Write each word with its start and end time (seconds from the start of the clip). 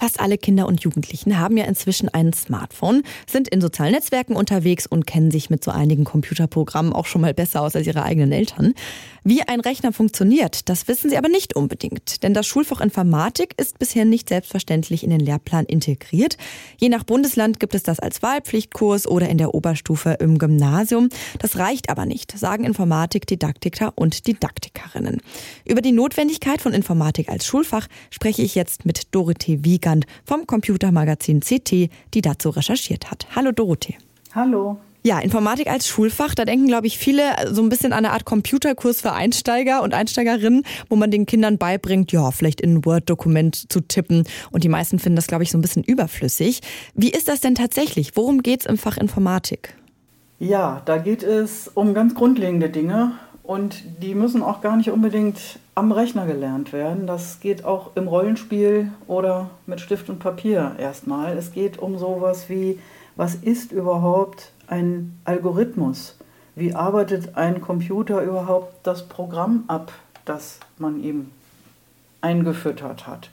Fast 0.00 0.18
alle 0.18 0.38
Kinder 0.38 0.66
und 0.66 0.80
Jugendlichen 0.80 1.38
haben 1.38 1.58
ja 1.58 1.64
inzwischen 1.64 2.08
ein 2.08 2.32
Smartphone, 2.32 3.02
sind 3.30 3.48
in 3.48 3.60
sozialen 3.60 3.92
Netzwerken 3.92 4.34
unterwegs 4.34 4.86
und 4.86 5.06
kennen 5.06 5.30
sich 5.30 5.50
mit 5.50 5.62
so 5.62 5.70
einigen 5.70 6.04
Computerprogrammen 6.04 6.94
auch 6.94 7.04
schon 7.04 7.20
mal 7.20 7.34
besser 7.34 7.60
aus 7.60 7.76
als 7.76 7.86
ihre 7.86 8.02
eigenen 8.02 8.32
Eltern. 8.32 8.72
Wie 9.24 9.42
ein 9.42 9.60
Rechner 9.60 9.92
funktioniert, 9.92 10.70
das 10.70 10.88
wissen 10.88 11.10
sie 11.10 11.18
aber 11.18 11.28
nicht 11.28 11.54
unbedingt, 11.54 12.22
denn 12.22 12.32
das 12.32 12.46
Schulfach 12.46 12.80
Informatik 12.80 13.52
ist 13.58 13.78
bisher 13.78 14.06
nicht 14.06 14.30
selbstverständlich 14.30 15.04
in 15.04 15.10
den 15.10 15.20
Lehrplan 15.20 15.66
integriert. 15.66 16.38
Je 16.78 16.88
nach 16.88 17.04
Bundesland 17.04 17.60
gibt 17.60 17.74
es 17.74 17.82
das 17.82 18.00
als 18.00 18.22
Wahlpflichtkurs 18.22 19.06
oder 19.06 19.28
in 19.28 19.36
der 19.36 19.54
Oberstufe 19.54 20.16
im 20.18 20.38
Gymnasium. 20.38 21.10
Das 21.40 21.58
reicht 21.58 21.90
aber 21.90 22.06
nicht, 22.06 22.32
sagen 22.38 22.64
Informatikdidaktiker 22.64 23.92
und 23.96 24.26
Didaktikerinnen. 24.26 25.20
Über 25.66 25.82
die 25.82 25.92
Notwendigkeit 25.92 26.62
von 26.62 26.72
Informatik 26.72 27.28
als 27.28 27.44
Schulfach 27.44 27.86
spreche 28.08 28.40
ich 28.40 28.54
jetzt 28.54 28.86
mit 28.86 29.14
Dorothee 29.14 29.62
Wieger 29.62 29.89
Wiegand 29.90 30.06
vom 30.24 30.46
Computermagazin 30.46 31.40
CT, 31.40 31.90
die 32.14 32.20
dazu 32.22 32.50
recherchiert 32.50 33.10
hat. 33.10 33.26
Hallo 33.34 33.52
Dorothee. 33.52 33.96
Hallo. 34.34 34.78
Ja, 35.02 35.18
Informatik 35.18 35.68
als 35.68 35.88
Schulfach, 35.88 36.34
da 36.34 36.44
denken, 36.44 36.66
glaube 36.66 36.86
ich, 36.86 36.98
viele 36.98 37.22
so 37.50 37.62
ein 37.62 37.70
bisschen 37.70 37.92
an 37.94 38.04
eine 38.04 38.12
Art 38.12 38.26
Computerkurs 38.26 39.00
für 39.00 39.12
Einsteiger 39.12 39.82
und 39.82 39.94
Einsteigerinnen, 39.94 40.62
wo 40.90 40.96
man 40.96 41.10
den 41.10 41.24
Kindern 41.24 41.56
beibringt, 41.56 42.12
ja, 42.12 42.30
vielleicht 42.30 42.60
in 42.60 42.74
ein 42.74 42.84
Word-Dokument 42.84 43.72
zu 43.72 43.80
tippen. 43.80 44.24
Und 44.50 44.62
die 44.62 44.68
meisten 44.68 44.98
finden 44.98 45.16
das, 45.16 45.26
glaube 45.26 45.42
ich, 45.42 45.50
so 45.50 45.56
ein 45.56 45.62
bisschen 45.62 45.84
überflüssig. 45.84 46.60
Wie 46.94 47.10
ist 47.10 47.28
das 47.28 47.40
denn 47.40 47.54
tatsächlich? 47.54 48.12
Worum 48.14 48.42
geht 48.42 48.60
es 48.60 48.66
im 48.66 48.76
Fach 48.76 48.98
Informatik? 48.98 49.74
Ja, 50.38 50.82
da 50.84 50.98
geht 50.98 51.22
es 51.22 51.68
um 51.68 51.94
ganz 51.94 52.14
grundlegende 52.14 52.68
Dinge 52.68 53.12
und 53.50 53.82
die 54.00 54.14
müssen 54.14 54.44
auch 54.44 54.60
gar 54.60 54.76
nicht 54.76 54.92
unbedingt 54.92 55.58
am 55.74 55.90
Rechner 55.90 56.24
gelernt 56.24 56.72
werden. 56.72 57.08
Das 57.08 57.40
geht 57.40 57.64
auch 57.64 57.96
im 57.96 58.06
Rollenspiel 58.06 58.92
oder 59.08 59.50
mit 59.66 59.80
Stift 59.80 60.08
und 60.08 60.20
Papier 60.20 60.76
erstmal. 60.78 61.36
Es 61.36 61.50
geht 61.50 61.76
um 61.76 61.98
sowas 61.98 62.48
wie, 62.48 62.78
was 63.16 63.34
ist 63.34 63.72
überhaupt 63.72 64.52
ein 64.68 65.18
Algorithmus? 65.24 66.16
Wie 66.54 66.76
arbeitet 66.76 67.36
ein 67.36 67.60
Computer 67.60 68.22
überhaupt 68.22 68.86
das 68.86 69.08
Programm 69.08 69.64
ab, 69.66 69.90
das 70.24 70.60
man 70.78 71.02
ihm 71.02 71.32
eingefüttert 72.20 73.08
hat? 73.08 73.30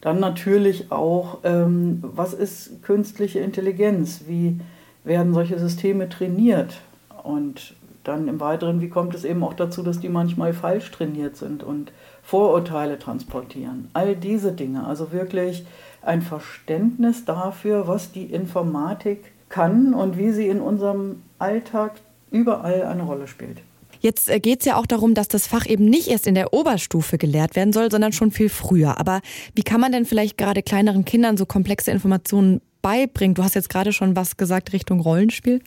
Dann 0.00 0.20
natürlich 0.20 0.90
auch, 0.90 1.40
ähm, 1.44 2.02
was 2.02 2.32
ist 2.32 2.82
künstliche 2.82 3.40
Intelligenz? 3.40 4.22
Wie 4.26 4.58
werden 5.04 5.34
solche 5.34 5.58
Systeme 5.58 6.08
trainiert? 6.08 6.80
Und 7.24 7.74
dann 8.04 8.28
im 8.28 8.40
Weiteren, 8.40 8.80
wie 8.80 8.88
kommt 8.88 9.14
es 9.14 9.24
eben 9.24 9.42
auch 9.42 9.54
dazu, 9.54 9.82
dass 9.82 10.00
die 10.00 10.08
manchmal 10.08 10.52
falsch 10.52 10.90
trainiert 10.90 11.36
sind 11.36 11.62
und 11.62 11.92
Vorurteile 12.22 12.98
transportieren. 12.98 13.88
All 13.92 14.14
diese 14.16 14.52
Dinge, 14.52 14.86
also 14.86 15.12
wirklich 15.12 15.66
ein 16.02 16.22
Verständnis 16.22 17.24
dafür, 17.24 17.88
was 17.88 18.12
die 18.12 18.24
Informatik 18.24 19.32
kann 19.48 19.94
und 19.94 20.16
wie 20.18 20.32
sie 20.32 20.48
in 20.48 20.60
unserem 20.60 21.22
Alltag 21.38 21.92
überall 22.30 22.82
eine 22.82 23.02
Rolle 23.02 23.26
spielt. 23.26 23.62
Jetzt 24.00 24.28
äh, 24.28 24.38
geht 24.38 24.60
es 24.60 24.66
ja 24.66 24.76
auch 24.76 24.86
darum, 24.86 25.14
dass 25.14 25.28
das 25.28 25.46
Fach 25.46 25.64
eben 25.66 25.86
nicht 25.86 26.08
erst 26.08 26.26
in 26.26 26.34
der 26.34 26.52
Oberstufe 26.52 27.16
gelehrt 27.16 27.56
werden 27.56 27.72
soll, 27.72 27.90
sondern 27.90 28.12
schon 28.12 28.30
viel 28.30 28.50
früher. 28.50 28.98
Aber 28.98 29.20
wie 29.54 29.62
kann 29.62 29.80
man 29.80 29.92
denn 29.92 30.04
vielleicht 30.04 30.36
gerade 30.36 30.62
kleineren 30.62 31.06
Kindern 31.06 31.38
so 31.38 31.46
komplexe 31.46 31.90
Informationen 31.90 32.60
beibringt? 32.84 33.38
Du 33.38 33.42
hast 33.42 33.54
jetzt 33.54 33.70
gerade 33.70 33.92
schon 33.92 34.14
was 34.14 34.36
gesagt 34.36 34.74
Richtung 34.74 35.00
Rollenspiel. 35.00 35.62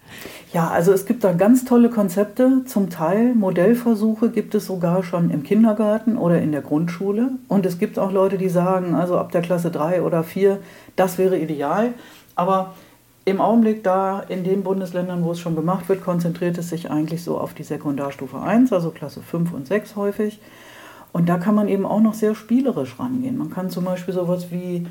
Ja, 0.54 0.70
also 0.70 0.94
es 0.94 1.08
gibt 1.08 1.24
da 1.24 1.34
ganz 1.34 1.66
tolle 1.66 1.90
Konzepte. 1.90 2.64
Zum 2.66 2.92
Teil 2.92 3.34
Modellversuche 3.34 4.30
gibt 4.30 4.54
es 4.54 4.68
sogar 4.68 5.02
schon 5.04 5.32
im 5.32 5.42
Kindergarten 5.42 6.16
oder 6.16 6.40
in 6.40 6.52
der 6.52 6.62
Grundschule. 6.62 7.32
Und 7.48 7.66
es 7.66 7.80
gibt 7.80 7.98
auch 7.98 8.12
Leute, 8.12 8.38
die 8.38 8.50
sagen, 8.50 8.94
also 8.94 9.18
ab 9.18 9.32
der 9.32 9.42
Klasse 9.42 9.72
3 9.72 10.04
oder 10.04 10.24
4, 10.24 10.60
das 10.96 11.18
wäre 11.18 11.40
ideal. 11.40 11.96
Aber 12.36 12.76
im 13.26 13.42
Augenblick 13.42 13.84
da 13.84 14.20
in 14.20 14.44
den 14.44 14.62
Bundesländern, 14.62 15.24
wo 15.24 15.32
es 15.32 15.40
schon 15.40 15.56
gemacht 15.56 15.90
wird, 15.90 16.04
konzentriert 16.04 16.60
es 16.60 16.70
sich 16.70 16.92
eigentlich 16.92 17.24
so 17.24 17.40
auf 17.40 17.56
die 17.56 17.64
Sekundarstufe 17.64 18.40
1, 18.40 18.72
also 18.72 18.92
Klasse 18.92 19.22
5 19.24 19.54
und 19.54 19.68
6 19.68 19.96
häufig. 19.96 20.40
Und 21.14 21.28
da 21.28 21.40
kann 21.40 21.56
man 21.56 21.68
eben 21.68 21.88
auch 21.88 22.00
noch 22.00 22.14
sehr 22.14 22.36
spielerisch 22.36 23.00
rangehen. 23.00 23.38
Man 23.38 23.50
kann 23.50 23.72
zum 23.72 23.86
Beispiel 23.86 24.14
sowas 24.14 24.52
wie 24.52 24.86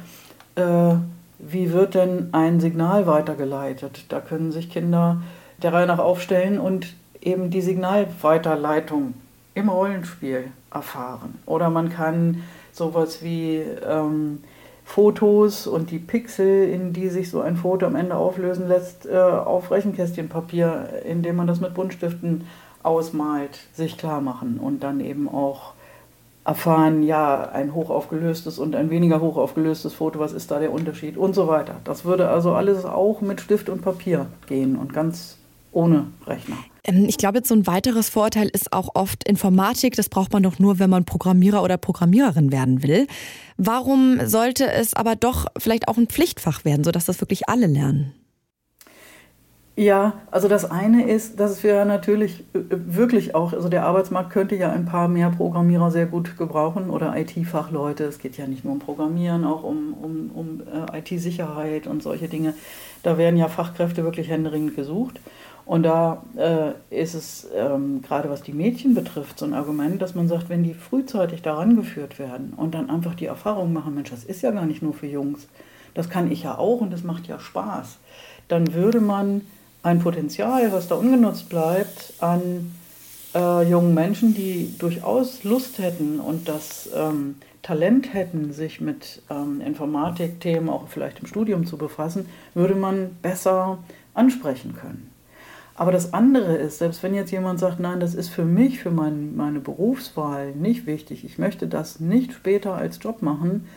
äh, 0.56 0.96
wie 1.38 1.72
wird 1.72 1.94
denn 1.94 2.30
ein 2.32 2.60
Signal 2.60 3.06
weitergeleitet? 3.06 4.06
Da 4.08 4.20
können 4.20 4.52
sich 4.52 4.70
Kinder 4.70 5.22
der 5.62 5.72
Reihe 5.72 5.86
nach 5.86 5.98
aufstellen 5.98 6.58
und 6.58 6.94
eben 7.20 7.50
die 7.50 7.60
Signalweiterleitung 7.60 9.14
im 9.54 9.68
Rollenspiel 9.68 10.48
erfahren. 10.72 11.38
Oder 11.46 11.70
man 11.70 11.88
kann 11.88 12.42
sowas 12.72 13.22
wie 13.22 13.56
ähm, 13.56 14.40
Fotos 14.84 15.66
und 15.66 15.90
die 15.90 15.98
Pixel, 15.98 16.68
in 16.68 16.92
die 16.92 17.08
sich 17.08 17.30
so 17.30 17.40
ein 17.40 17.56
Foto 17.56 17.86
am 17.86 17.96
Ende 17.96 18.16
auflösen 18.16 18.68
lässt, 18.68 19.06
äh, 19.06 19.16
auf 19.16 19.70
Rechenkästchenpapier, 19.70 21.02
indem 21.04 21.36
man 21.36 21.46
das 21.46 21.60
mit 21.60 21.74
Buntstiften 21.74 22.46
ausmalt, 22.82 23.58
sich 23.72 23.98
klar 23.98 24.20
machen 24.20 24.58
und 24.62 24.84
dann 24.84 25.00
eben 25.00 25.28
auch 25.28 25.72
erfahren, 26.46 27.02
ja, 27.02 27.50
ein 27.50 27.74
hochaufgelöstes 27.74 28.58
und 28.58 28.76
ein 28.76 28.88
weniger 28.90 29.20
hochaufgelöstes 29.20 29.94
Foto, 29.94 30.20
was 30.20 30.32
ist 30.32 30.50
da 30.50 30.60
der 30.60 30.72
Unterschied 30.72 31.16
und 31.16 31.34
so 31.34 31.48
weiter. 31.48 31.80
Das 31.84 32.04
würde 32.04 32.28
also 32.28 32.52
alles 32.52 32.84
auch 32.84 33.20
mit 33.20 33.40
Stift 33.40 33.68
und 33.68 33.82
Papier 33.82 34.26
gehen 34.46 34.76
und 34.76 34.92
ganz 34.92 35.38
ohne 35.72 36.06
Rechner. 36.26 36.56
Ähm, 36.84 37.06
ich 37.08 37.18
glaube, 37.18 37.38
jetzt 37.38 37.48
so 37.48 37.54
ein 37.54 37.66
weiteres 37.66 38.08
Vorurteil 38.08 38.48
ist 38.48 38.72
auch 38.72 38.90
oft 38.94 39.28
Informatik. 39.28 39.94
Das 39.96 40.08
braucht 40.08 40.32
man 40.32 40.42
doch 40.42 40.58
nur, 40.58 40.78
wenn 40.78 40.88
man 40.88 41.04
Programmierer 41.04 41.62
oder 41.62 41.76
Programmiererin 41.76 42.52
werden 42.52 42.82
will. 42.82 43.08
Warum 43.56 44.20
sollte 44.24 44.70
es 44.70 44.94
aber 44.94 45.16
doch 45.16 45.46
vielleicht 45.58 45.88
auch 45.88 45.96
ein 45.96 46.06
Pflichtfach 46.06 46.64
werden, 46.64 46.84
sodass 46.84 47.06
das 47.06 47.20
wirklich 47.20 47.48
alle 47.48 47.66
lernen? 47.66 48.14
Ja, 49.78 50.14
also 50.30 50.48
das 50.48 50.70
eine 50.70 51.06
ist, 51.06 51.38
dass 51.38 51.62
wir 51.62 51.84
natürlich 51.84 52.40
äh, 52.54 52.60
wirklich 52.70 53.34
auch, 53.34 53.52
also 53.52 53.68
der 53.68 53.84
Arbeitsmarkt 53.84 54.30
könnte 54.30 54.56
ja 54.56 54.72
ein 54.72 54.86
paar 54.86 55.06
mehr 55.06 55.28
Programmierer 55.30 55.90
sehr 55.90 56.06
gut 56.06 56.38
gebrauchen 56.38 56.88
oder 56.88 57.14
IT-Fachleute. 57.14 58.04
Es 58.04 58.18
geht 58.18 58.38
ja 58.38 58.46
nicht 58.46 58.64
nur 58.64 58.72
um 58.72 58.78
Programmieren, 58.78 59.44
auch 59.44 59.64
um, 59.64 59.92
um, 59.92 60.30
um 60.34 60.62
äh, 60.62 60.98
IT-Sicherheit 61.00 61.86
und 61.86 62.02
solche 62.02 62.26
Dinge. 62.26 62.54
Da 63.02 63.18
werden 63.18 63.36
ja 63.36 63.48
Fachkräfte 63.48 64.02
wirklich 64.02 64.30
händeringend 64.30 64.76
gesucht. 64.76 65.20
Und 65.66 65.82
da 65.82 66.22
äh, 66.36 66.72
ist 66.88 67.12
es 67.12 67.46
ähm, 67.54 68.00
gerade 68.00 68.30
was 68.30 68.42
die 68.42 68.54
Mädchen 68.54 68.94
betrifft 68.94 69.38
so 69.38 69.44
ein 69.44 69.52
Argument, 69.52 70.00
dass 70.00 70.14
man 70.14 70.26
sagt, 70.26 70.48
wenn 70.48 70.62
die 70.62 70.72
frühzeitig 70.72 71.42
daran 71.42 71.76
geführt 71.76 72.18
werden 72.18 72.54
und 72.56 72.74
dann 72.74 72.88
einfach 72.88 73.14
die 73.14 73.26
Erfahrung 73.26 73.74
machen, 73.74 73.94
Mensch, 73.94 74.10
das 74.10 74.24
ist 74.24 74.40
ja 74.40 74.52
gar 74.52 74.64
nicht 74.64 74.80
nur 74.80 74.94
für 74.94 75.08
Jungs, 75.08 75.48
das 75.92 76.08
kann 76.08 76.30
ich 76.30 76.44
ja 76.44 76.56
auch 76.56 76.80
und 76.80 76.92
das 76.92 77.02
macht 77.02 77.26
ja 77.26 77.40
Spaß, 77.40 77.98
dann 78.48 78.74
würde 78.74 79.00
man 79.00 79.42
ein 79.86 80.00
Potenzial, 80.00 80.72
was 80.72 80.88
da 80.88 80.96
ungenutzt 80.96 81.48
bleibt, 81.48 82.14
an 82.18 82.74
äh, 83.36 83.62
jungen 83.68 83.94
Menschen, 83.94 84.34
die 84.34 84.74
durchaus 84.78 85.44
Lust 85.44 85.78
hätten 85.78 86.18
und 86.18 86.48
das 86.48 86.90
ähm, 86.92 87.36
Talent 87.62 88.12
hätten, 88.12 88.52
sich 88.52 88.80
mit 88.80 89.22
ähm, 89.30 89.60
Informatikthemen 89.60 90.70
auch 90.70 90.88
vielleicht 90.88 91.20
im 91.20 91.26
Studium 91.26 91.66
zu 91.66 91.78
befassen, 91.78 92.28
würde 92.54 92.74
man 92.74 93.10
besser 93.22 93.78
ansprechen 94.12 94.74
können. 94.74 95.12
Aber 95.76 95.92
das 95.92 96.12
andere 96.12 96.56
ist, 96.56 96.78
selbst 96.78 97.04
wenn 97.04 97.14
jetzt 97.14 97.30
jemand 97.30 97.60
sagt, 97.60 97.78
nein, 97.78 98.00
das 98.00 98.14
ist 98.14 98.30
für 98.30 98.44
mich, 98.44 98.80
für 98.80 98.90
mein, 98.90 99.36
meine 99.36 99.60
Berufswahl 99.60 100.50
nicht 100.52 100.86
wichtig, 100.86 101.24
ich 101.24 101.38
möchte 101.38 101.68
das 101.68 102.00
nicht 102.00 102.32
später 102.32 102.74
als 102.74 102.98
Job 103.00 103.22
machen, 103.22 103.68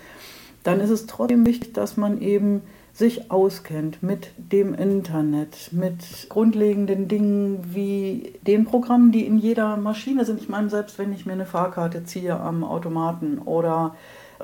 dann 0.64 0.80
ist 0.80 0.90
es 0.90 1.06
trotzdem 1.06 1.46
wichtig, 1.46 1.74
dass 1.74 1.97
man 1.97 2.20
eben 2.20 2.62
sich 2.94 3.32
auskennt 3.32 4.04
mit 4.04 4.32
dem 4.38 4.74
Internet, 4.74 5.70
mit 5.72 6.28
grundlegenden 6.30 7.08
Dingen 7.08 7.74
wie 7.74 8.34
den 8.46 8.66
Programmen, 8.66 9.12
die 9.12 9.26
in 9.26 9.38
jeder 9.38 9.78
Maschine 9.78 10.26
sind. 10.26 10.42
Ich 10.42 10.50
meine, 10.50 10.70
selbst 10.70 11.00
wenn 11.00 11.14
ich 11.14 11.26
mir 11.26 11.34
eine 11.34 11.46
Fahrkarte 11.46 12.03
ziehe 12.03 12.40
am 12.40 12.64
Automaten 12.64 13.40
oder 13.40 13.96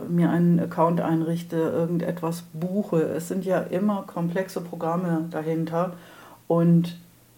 mir 0.10 0.30
einen 0.30 0.60
Account 0.60 1.02
einrichte, 1.02 1.58
irgendetwas 1.58 2.44
buche, 2.54 3.02
es 3.02 3.28
sind 3.28 3.46
ja 3.46 3.60
immer 3.60 4.04
komplexe 4.08 4.62
Programme 4.62 5.26
dahinter 5.32 5.94
und 6.48 6.98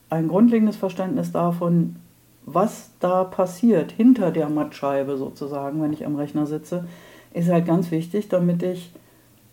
ein 0.09 0.27
grundlegendes 0.27 0.75
Verständnis 0.75 1.31
davon, 1.31 1.97
was 2.45 2.91
da 2.99 3.23
passiert 3.23 3.91
hinter 3.91 4.31
der 4.31 4.49
Mattscheibe 4.49 5.17
sozusagen, 5.17 5.81
wenn 5.81 5.93
ich 5.93 6.05
am 6.05 6.15
Rechner 6.15 6.45
sitze, 6.45 6.85
ist 7.33 7.49
halt 7.49 7.65
ganz 7.65 7.91
wichtig, 7.91 8.29
damit 8.29 8.63
ich 8.63 8.91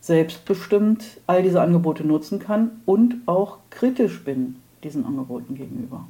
selbstbestimmt 0.05 1.03
all 1.27 1.43
diese 1.43 1.63
Angebote 1.63 2.07
nutzen 2.07 2.39
kann 2.39 2.83
und 2.85 3.17
auch 3.25 3.59
kritisch 3.71 4.23
bin 4.23 4.57
diesen 4.83 5.07
Angeboten 5.07 5.55
gegenüber. 5.55 6.07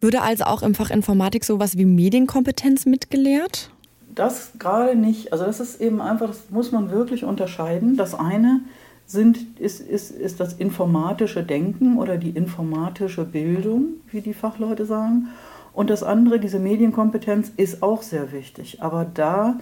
Würde 0.00 0.22
also 0.22 0.44
auch 0.44 0.62
im 0.62 0.74
Fach 0.74 0.90
Informatik 0.90 1.44
sowas 1.44 1.78
wie 1.78 1.84
Medienkompetenz 1.84 2.84
mitgelehrt? 2.84 3.70
Das 4.12 4.50
gerade 4.58 4.96
nicht. 4.96 5.32
Also 5.32 5.44
das 5.44 5.60
ist 5.60 5.80
eben 5.80 6.00
einfach, 6.00 6.26
das 6.26 6.50
muss 6.50 6.72
man 6.72 6.90
wirklich 6.90 7.24
unterscheiden. 7.24 7.96
Das 7.96 8.12
eine 8.12 8.62
sind, 9.06 9.60
ist, 9.60 9.80
ist, 9.80 10.10
ist 10.10 10.40
das 10.40 10.54
informatische 10.54 11.44
Denken 11.44 11.96
oder 11.96 12.16
die 12.16 12.30
informatische 12.30 13.24
Bildung, 13.24 14.00
wie 14.10 14.20
die 14.20 14.34
Fachleute 14.34 14.84
sagen. 14.84 15.28
Und 15.72 15.90
das 15.90 16.02
andere, 16.02 16.40
diese 16.40 16.58
Medienkompetenz, 16.58 17.52
ist 17.56 17.84
auch 17.84 18.02
sehr 18.02 18.32
wichtig. 18.32 18.82
Aber 18.82 19.04
da 19.04 19.60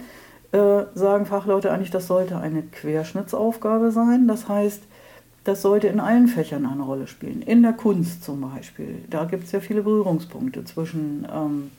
äh, 0.51 0.83
sagen 0.93 1.25
Fachleute 1.25 1.71
eigentlich, 1.71 1.91
das 1.91 2.07
sollte 2.07 2.37
eine 2.37 2.63
Querschnittsaufgabe 2.63 3.91
sein. 3.91 4.27
Das 4.27 4.47
heißt, 4.47 4.81
das 5.43 5.61
sollte 5.61 5.87
in 5.87 5.99
allen 5.99 6.27
Fächern 6.27 6.65
eine 6.65 6.83
Rolle 6.83 7.07
spielen. 7.07 7.41
In 7.41 7.61
der 7.61 7.73
Kunst 7.73 8.23
zum 8.23 8.41
Beispiel. 8.41 9.03
Da 9.09 9.25
gibt 9.25 9.45
es 9.45 9.51
ja 9.51 9.59
viele 9.59 9.81
Berührungspunkte 9.81 10.65
zwischen 10.65 11.25
ähm, 11.33 11.71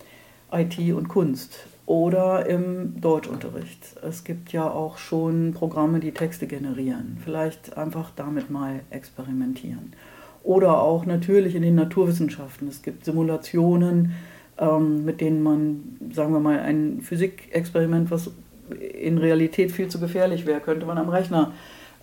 IT 0.52 0.78
und 0.94 1.08
Kunst. 1.08 1.66
Oder 1.84 2.46
im 2.46 3.00
Deutschunterricht. 3.00 3.96
Es 4.02 4.24
gibt 4.24 4.52
ja 4.52 4.70
auch 4.70 4.98
schon 4.98 5.54
Programme, 5.54 6.00
die 6.00 6.12
Texte 6.12 6.46
generieren. 6.46 7.16
Vielleicht 7.24 7.78
einfach 7.78 8.10
damit 8.14 8.50
mal 8.50 8.80
experimentieren. 8.90 9.94
Oder 10.42 10.82
auch 10.82 11.06
natürlich 11.06 11.54
in 11.54 11.62
den 11.62 11.74
Naturwissenschaften. 11.74 12.68
Es 12.68 12.82
gibt 12.82 13.06
Simulationen, 13.06 14.12
ähm, 14.58 15.04
mit 15.04 15.20
denen 15.20 15.42
man, 15.42 15.96
sagen 16.12 16.32
wir 16.32 16.40
mal, 16.40 16.60
ein 16.60 17.00
Physikexperiment, 17.00 18.10
was 18.10 18.30
in 18.74 19.18
Realität 19.18 19.72
viel 19.72 19.88
zu 19.88 20.00
gefährlich 20.00 20.46
wäre, 20.46 20.60
könnte 20.60 20.86
man 20.86 20.98
am 20.98 21.08
Rechner 21.08 21.52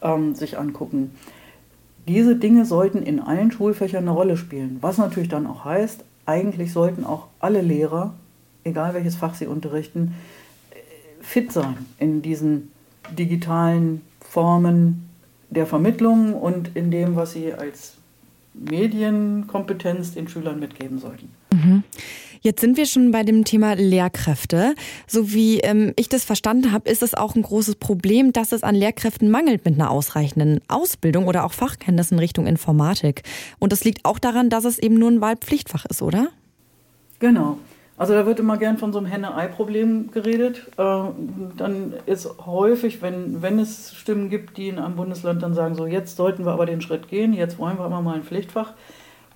ähm, 0.01 0.35
sich 0.35 0.57
angucken. 0.57 1.11
Diese 2.07 2.35
Dinge 2.35 2.65
sollten 2.65 3.01
in 3.01 3.19
allen 3.19 3.51
Schulfächern 3.51 4.03
eine 4.03 4.11
Rolle 4.11 4.37
spielen. 4.37 4.77
Was 4.81 4.97
natürlich 4.97 5.29
dann 5.29 5.47
auch 5.47 5.65
heißt, 5.65 6.03
eigentlich 6.25 6.71
sollten 6.71 7.03
auch 7.03 7.27
alle 7.39 7.61
Lehrer, 7.61 8.13
egal 8.63 8.93
welches 8.93 9.15
Fach 9.15 9.35
sie 9.35 9.47
unterrichten, 9.47 10.13
fit 11.21 11.51
sein 11.51 11.77
in 11.97 12.21
diesen 12.21 12.71
digitalen 13.17 14.01
Formen 14.21 15.09
der 15.49 15.65
Vermittlung 15.65 16.33
und 16.33 16.75
in 16.75 16.91
dem, 16.91 17.15
was 17.15 17.33
sie 17.33 17.53
als 17.53 17.95
Medienkompetenz 18.53 20.13
den 20.13 20.27
Schülern 20.27 20.59
mitgeben 20.59 20.99
sollten. 20.99 21.29
Mhm. 21.51 21.83
Jetzt 22.45 22.61
sind 22.61 22.77
wir 22.77 22.85
schon 22.85 23.09
bei 23.09 23.23
dem 23.23 23.43
Thema 23.43 23.73
Lehrkräfte. 23.73 24.75
So 25.07 25.33
wie 25.33 25.61
ähm, 25.61 25.93
ich 25.95 26.09
das 26.09 26.23
verstanden 26.23 26.71
habe, 26.71 26.87
ist 26.87 27.01
es 27.01 27.15
auch 27.15 27.33
ein 27.33 27.41
großes 27.41 27.77
Problem, 27.77 28.33
dass 28.33 28.51
es 28.51 28.61
an 28.61 28.75
Lehrkräften 28.75 29.31
mangelt 29.31 29.65
mit 29.65 29.73
einer 29.73 29.89
ausreichenden 29.89 30.61
Ausbildung 30.67 31.25
oder 31.25 31.43
auch 31.43 31.53
Fachkenntnissen 31.53 32.19
Richtung 32.19 32.45
Informatik. 32.45 33.23
Und 33.57 33.71
das 33.71 33.83
liegt 33.83 34.05
auch 34.05 34.19
daran, 34.19 34.51
dass 34.51 34.63
es 34.63 34.77
eben 34.77 34.93
nur 34.93 35.09
ein 35.09 35.21
Wahlpflichtfach 35.21 35.85
ist, 35.85 36.03
oder? 36.03 36.27
Genau. 37.17 37.57
Also 37.97 38.13
da 38.13 38.27
wird 38.27 38.39
immer 38.39 38.57
gern 38.57 38.77
von 38.77 38.93
so 38.93 38.99
einem 38.99 39.07
Henne-Ei-Problem 39.07 40.11
geredet. 40.11 40.67
Äh, 40.77 40.99
dann 41.57 41.93
ist 42.05 42.29
häufig, 42.45 43.01
wenn, 43.01 43.41
wenn 43.41 43.57
es 43.57 43.95
Stimmen 43.95 44.29
gibt, 44.29 44.57
die 44.57 44.67
in 44.67 44.77
einem 44.77 44.97
Bundesland 44.97 45.41
dann 45.41 45.55
sagen, 45.55 45.73
so 45.73 45.87
jetzt 45.87 46.15
sollten 46.15 46.45
wir 46.45 46.51
aber 46.51 46.67
den 46.67 46.81
Schritt 46.81 47.07
gehen, 47.07 47.33
jetzt 47.33 47.57
wollen 47.57 47.79
wir 47.79 47.85
aber 47.85 48.01
mal 48.01 48.13
ein 48.13 48.23
Pflichtfach 48.23 48.73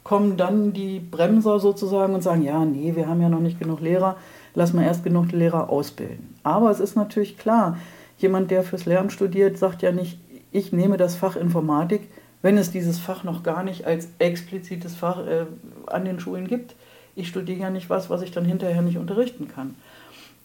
kommen 0.10 0.38
dann 0.38 0.74
die 0.74 1.00
Bremser 1.00 1.60
sozusagen 1.60 2.16
und 2.16 2.24
sagen, 2.24 2.42
ja, 2.42 2.66
nee, 2.66 2.96
wir 2.96 3.08
haben 3.08 3.22
ja 3.22 3.30
noch 3.30 3.42
nicht 3.42 3.60
genug 3.60 3.80
Lehrer, 3.80 4.18
lass 4.56 4.74
mal 4.74 4.84
erst 4.84 5.04
genug 5.04 5.32
Lehrer 5.32 5.70
ausbilden. 5.70 6.34
Aber 6.42 6.72
es 6.72 6.80
ist 6.80 6.96
natürlich 6.96 7.38
klar, 7.38 7.78
jemand, 8.18 8.50
der 8.50 8.64
fürs 8.64 8.88
Lehramt 8.88 9.12
studiert, 9.12 9.60
sagt 9.60 9.84
ja 9.84 9.92
nicht, 9.92 10.18
ich 10.52 10.74
nehme 10.74 10.98
das 10.98 11.16
Fach 11.16 11.36
Informatik, 11.36 12.10
wenn 12.42 12.58
es 12.58 12.72
dieses 12.72 12.98
Fach 12.98 13.24
noch 13.24 13.44
gar 13.44 13.62
nicht 13.62 13.86
als 13.86 14.08
explizites 14.18 14.96
Fach 14.96 15.20
äh, 15.28 15.46
an 15.86 16.06
den 16.06 16.20
Schulen 16.20 16.48
gibt. 16.48 16.74
Ich 17.16 17.28
studiere 17.28 17.60
ja 17.60 17.70
nicht 17.70 17.92
was, 17.92 18.10
was 18.10 18.24
ich 18.24 18.32
dann 18.32 18.46
hinterher 18.46 18.82
nicht 18.82 18.98
unterrichten 18.98 19.48
kann. 19.48 19.76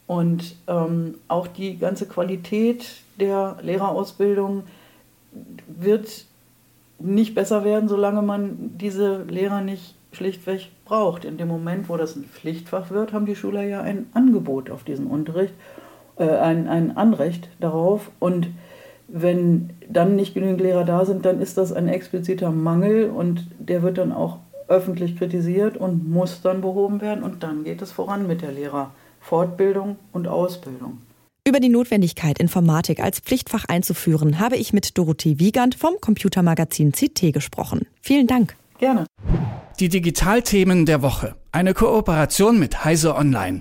Und 0.07 0.57
ähm, 0.67 1.15
auch 1.27 1.47
die 1.47 1.79
ganze 1.79 2.05
Qualität 2.05 2.85
der 3.19 3.57
Lehrerausbildung 3.63 4.65
wird 5.67 6.27
nicht 7.05 7.35
besser 7.35 7.65
werden, 7.65 7.89
solange 7.89 8.23
man 8.23 8.73
diese 8.79 9.23
Lehrer 9.25 9.61
nicht 9.61 9.95
schlichtweg 10.13 10.71
braucht. 10.85 11.25
In 11.25 11.37
dem 11.37 11.49
Moment, 11.49 11.89
wo 11.89 11.97
das 11.97 12.17
ein 12.17 12.25
Pflichtfach 12.25 12.91
wird, 12.91 13.13
haben 13.13 13.27
die 13.27 13.37
Schüler 13.37 13.63
ja 13.63 13.83
ein 13.83 14.07
Angebot 14.15 14.71
auf 14.71 14.85
diesen 14.85 15.07
Unterricht, 15.07 15.55
äh, 16.17 16.25
ein, 16.25 16.69
ein 16.69 16.97
Anrecht 16.97 17.49
darauf. 17.61 18.11
Und 18.21 18.49
wenn 19.09 19.71
dann 19.89 20.17
nicht 20.17 20.35
genügend 20.35 20.61
Lehrer 20.61 20.85
da 20.85 21.05
sind, 21.05 21.25
dann 21.27 21.41
ist 21.41 21.59
das 21.59 21.73
ein 21.73 21.89
expliziter 21.89 22.51
Mangel 22.51 23.11
und 23.11 23.47
der 23.59 23.83
wird 23.83 23.99
dann 23.99 24.13
auch 24.13 24.39
öffentlich 24.69 25.17
kritisiert 25.19 25.77
und 25.77 26.09
muss 26.09 26.41
dann 26.41 26.63
behoben 26.63 27.01
werden. 27.01 27.23
Und 27.23 27.43
dann 27.43 27.65
geht 27.65 27.83
es 27.83 27.93
voran 27.93 28.27
mit 28.27 28.41
der 28.41 28.53
Lehrerfortbildung 28.53 29.97
und 30.13 30.27
Ausbildung. 30.27 30.99
Über 31.47 31.61
die 31.61 31.69
Notwendigkeit, 31.69 32.39
Informatik 32.39 33.01
als 33.01 33.21
Pflichtfach 33.21 33.67
einzuführen, 33.69 34.39
habe 34.39 34.57
ich 34.57 34.73
mit 34.73 34.97
Dorothee 34.97 35.39
Wiegand 35.39 35.75
vom 35.75 36.01
Computermagazin 36.01 36.93
CT 36.93 37.35
gesprochen. 37.35 37.87
Vielen 38.01 38.27
Dank. 38.27 38.57
Gerne. 38.79 39.05
Die 39.79 39.91
Digitalthemen 39.91 40.87
der 40.87 41.03
Woche. 41.03 41.35
Eine 41.53 41.75
Kooperation 41.75 42.59
mit 42.59 42.87
Heise 42.87 43.15
Online. 43.15 43.61